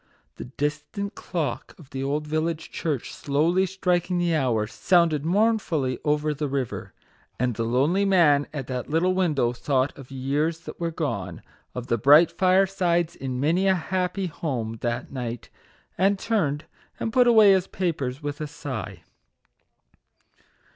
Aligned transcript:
The 0.37 0.45
distant 0.45 1.13
clock 1.13 1.75
of 1.77 1.91
the 1.91 2.01
old 2.03 2.25
village 2.25 2.71
church, 2.71 3.13
slowly 3.13 3.67
striking 3.67 4.17
the 4.17 4.33
hour, 4.33 4.65
sounded 4.65 5.23
mournfully 5.23 5.99
over 6.03 6.33
the 6.33 6.47
river; 6.47 6.91
and 7.39 7.53
the 7.53 7.61
lonely 7.65 8.03
man 8.03 8.47
at 8.51 8.65
that 8.65 8.89
little 8.89 9.13
window 9.13 9.53
thought 9.53 9.95
of 9.95 10.09
years 10.09 10.61
that 10.61 10.79
were 10.79 10.89
gone, 10.89 11.43
of 11.75 11.85
the 11.85 11.99
bright 11.99 12.31
firesides 12.31 13.15
in 13.15 13.39
many 13.39 13.67
a 13.67 13.75
happy 13.75 14.25
home 14.25 14.79
that 14.81 15.11
night, 15.11 15.51
and 15.99 16.17
turned 16.17 16.65
and 16.99 17.13
put 17.13 17.27
away 17.27 17.51
his 17.51 17.67
papers 17.67 18.23
with 18.23 18.41
a 18.41 18.47
sigh. 18.47 19.03